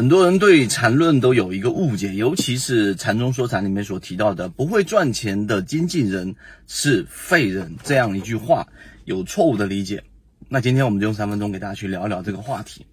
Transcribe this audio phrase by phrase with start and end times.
[0.00, 8.66] 很多人对缠论都有一个误解，尤其是缠中说禅里面所提到的“不会赚钱的经纪人是废人”这样一句话，
[9.04, 10.02] 有错误的理解。
[10.48, 12.86] 那今天我们就用三分钟给大家去聊一聊这个话题。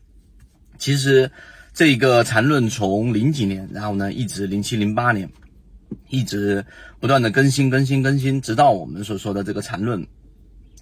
[0.77, 1.31] 其实，
[1.73, 5.29] 这个缠论从零几年，然后呢，一直零七零八年，
[6.09, 6.65] 一直
[6.99, 10.05] 不断的更新、更新、更新，直到我们所说的这个缠论。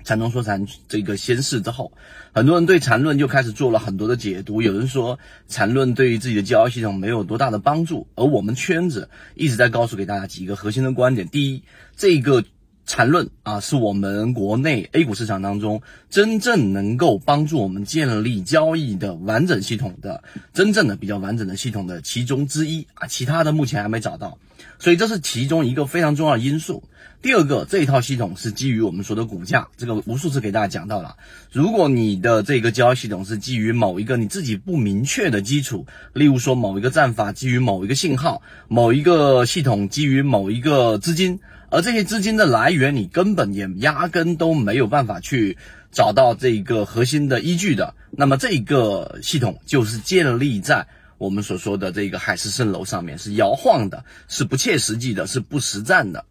[0.06, 1.92] 禅宗说禅这个先世之后，
[2.32, 4.62] 很多人对禅论就开始做了很多的解读。
[4.62, 11.64] 有人说禅论对于自己的交易系统没有多大的帮助，而我们圈子一直在告诉给大家几个核心的观点：第一，
[11.98, 12.46] 这个
[12.86, 24.38] 缠论啊，是我们国内 A 股市场当中真正能够帮助我们建立交易的完整系统的真正的比较完整的系统的其中之一啊，其他的目前还没找到，
[24.80, 26.84] 所以这是其中一个非常重要的因素。
[27.22, 31.16] 第二个，这一套系统是基于我们说的股价，这个无数次给大家讲到了。
[31.52, 41.40] 如果你的这个交易系统是基于某一个你自己不明确的基础，例如说某一个战法基于某一个信号，某一个系统基于某一个资金，
[41.76, 45.58] 而这些资金的来源你根本也压根都没有办法去
[45.92, 50.88] 找到这个核心的依据的，那么这个系统就是建立在
[51.18, 56.24] 我们所说的这个海市蜃楼上面，是摇晃的，是不切实际的，是不实战的。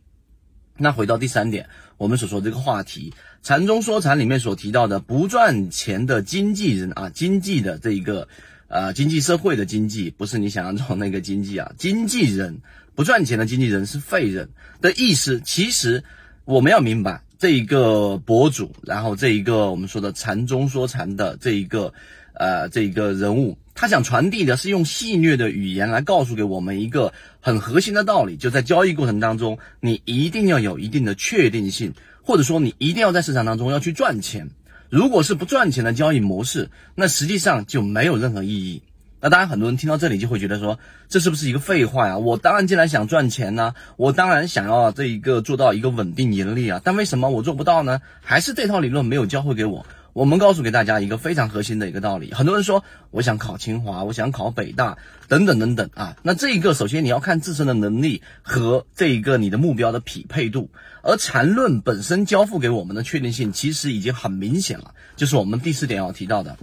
[0.79, 8.29] 那回到第三点，我们所说这个话题，禅中说禅里面所提到的不赚钱的经纪人啊，经济的这一个
[8.69, 12.61] 呃经济社会的经济，不是你想象中那个经济啊，经纪人
[12.95, 14.49] 不赚钱的经纪人是废人
[14.81, 15.41] 的意思。
[15.45, 16.03] 其实
[16.45, 21.93] 我们要明白这一个博主，然后这一个我们说的禅中说禅的这一个
[22.35, 23.59] 呃这一个人物。
[23.77, 34.49] 他想传递的是用戏谑的语言来告诉给我们一个很核心的道理，就在交易过程当中，你一定要有一定的确定性，或者说你一定要在市场当中要去赚钱。
[34.91, 38.81] 如果是不赚钱的交易模式，那实际上就没有任何意义。
[39.25, 42.19] 那当然，很多人听到这里就会觉得说，这是不是一个废话呀？
[42.19, 48.03] 我当然既然想赚钱呢，我当然想要这一个做到一个稳定盈利啊，但为什么我做不到呢？
[48.21, 49.87] 还是这套理论没有教会给我？
[50.13, 56.19] 我们告诉给大家一个非常核心的一个道理，很多人说我想考清华，我想考北大，等等等等啊。
[56.23, 60.69] 那这一个首先你要看自身的能力和这一个你的目标的匹配度，
[61.03, 66.59] 而缠论本身交付给我们的确定性其实已经很明显了，就是我们第四点要提到的，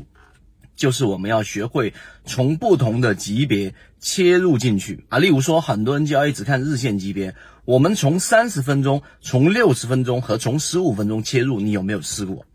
[0.82, 1.94] 就是我们要学会
[2.26, 5.20] 从不同的级别切入进去啊。
[5.20, 12.48] 例如说，很多人交易只看日线级别，我们从三十分钟、从六十分钟和从十五分钟切入，你有没有试过？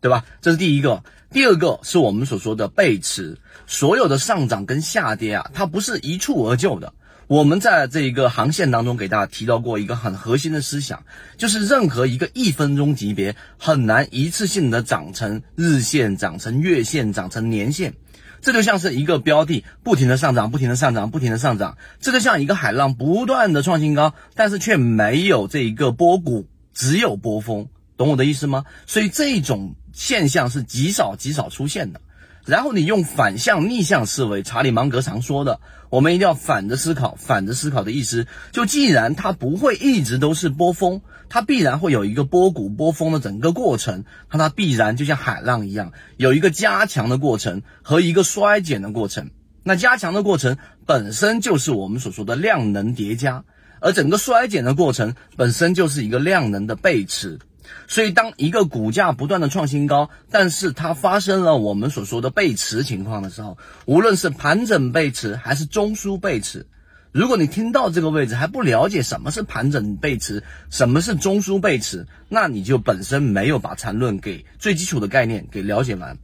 [0.00, 0.24] 对吧？
[0.40, 1.02] 这是第一个，
[1.32, 3.36] 第二个是我们所说的背驰。
[3.66, 6.92] 所有的上涨跟下跌啊，它不是一蹴而就的。
[7.26, 11.04] 我们在这一个航线当中给大家提到过一个很核心的思想，
[11.38, 17.94] 就是任何一个一分钟级别很难一次性的涨成日线、涨成月线、涨成年线。
[18.42, 27.68] 这就像是一个标的不停的上涨、不停的上涨、不停的上涨，这就像一个海浪不断的创新高，但是却没有这一个波谷，只有波峰。
[27.96, 28.66] 懂我的意思吗？
[28.86, 32.02] 所以这种现象是极少极少出现的。
[32.46, 37.16] 然后你用反向逆向思维，查理芒格常说的，我们一定要反着思考。
[37.18, 41.00] 反着思考的意思，就既然它不会一直都是波峰，
[41.30, 44.04] 它必然会有一个波谷波峰的整个过程。
[44.30, 49.30] 那它必然就像海浪一样，有一个加强的过程和一个衰减的过程。
[49.62, 53.42] 那加强的过程本身就是我们所说的量能叠加，
[53.80, 57.38] 而整个衰减的过程本身就是一个量能的背驰。
[57.86, 66.66] 所以，当一个股价不断的创新高，但是它发生了我们所说的背驰情况的时候，无论是盘整背驰还是中枢背驰，
[67.12, 76.18] 如果你听到这个位置还不了解什么是盘整背驰，什么是中枢背驰，那你就本身没有把缠论给最基础的概念给了解完。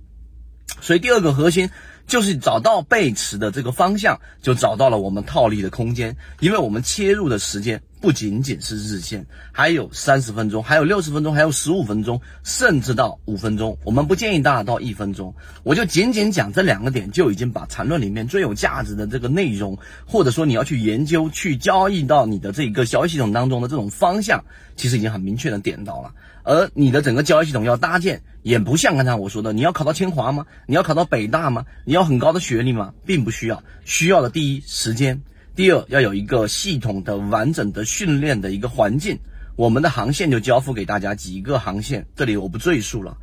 [0.81, 1.71] 所以，第二个核心。
[2.07, 6.17] 就是找到背驰的这个方向，就找到了我们套利的空间。
[6.41, 13.79] 因为我们切入的时间不仅仅是日线，还有三十分钟，还有六十分钟，还有十五分钟，甚至到五分钟。
[13.85, 24.45] 我们不建议大家到一分钟，我就仅仅讲这两个点，就已经把缠论里面最有价值的这个内容，或者说你要去研究、去交易到你的这个交易系统当中的这种方向，
[24.77, 26.15] 其实已经很明确的点到了。
[26.43, 30.47] 而你的整个交易系统要搭建，也不像刚才我说的，你要考到清华吗？
[30.67, 31.67] 你要考到北大吗？
[31.85, 32.95] 你要很高的学历吗？
[33.05, 35.21] 并不需要，需要的第一时间，
[35.55, 39.19] 第二要有一个系统的完整的训练的一个环境。
[39.57, 43.19] 我们的航线就交付给大家几个航线，这里我不赘述了。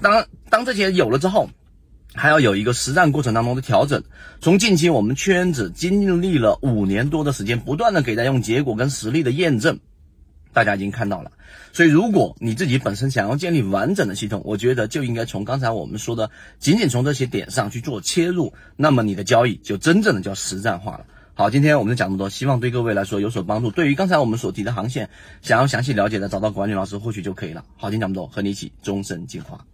[0.00, 1.50] 当当这些有了之后，
[2.14, 4.02] 还要有一个实战过程当中的调整。
[4.40, 9.80] 从近期我们圈子经历了五年多的时间，不断的给大家用结果跟实力的验证。
[10.52, 11.32] 大家已经看到了。
[11.72, 21.06] 所以，如果你自己本身想要建立完整的系统，我觉得就应该从刚才我们说的，仅仅从这些点上去做切入，那么你的交易就真正的叫实战化了。
[21.40, 23.70] 好，今天我们就讲这么多，希望对各位来说有所帮助。
[23.70, 25.08] 对于刚才我们所提的航线，
[25.40, 27.64] 想要详细了解的，找到管理老师或许就可以了。
[27.78, 29.64] 好，今天讲这么多，和你一起终身进化。